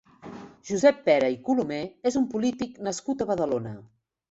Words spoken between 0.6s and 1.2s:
Josep